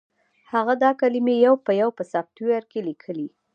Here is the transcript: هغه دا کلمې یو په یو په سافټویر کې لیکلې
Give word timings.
هغه 0.53 0.73
دا 0.83 0.91
کلمې 1.01 1.35
یو 1.45 1.53
په 1.65 1.71
یو 1.81 1.89
په 1.97 2.03
سافټویر 2.11 2.63
کې 2.71 2.79
لیکلې 2.87 3.27